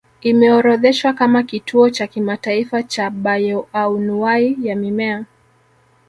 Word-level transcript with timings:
Imeorodheshwa 0.21 1.13
kama 1.13 1.43
kituo 1.43 1.89
cha 1.89 2.07
kimataifa 2.07 2.83
cha 2.83 3.09
bayoanuwai 3.09 4.57
ya 4.63 4.75
mimea 4.75 5.25